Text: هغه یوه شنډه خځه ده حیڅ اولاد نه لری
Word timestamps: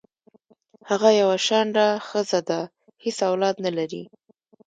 هغه 0.89 1.09
یوه 1.21 1.37
شنډه 1.45 1.87
خځه 2.07 2.39
ده 2.49 2.59
حیڅ 3.03 3.17
اولاد 3.29 3.55
نه 3.65 3.71
لری 3.77 4.03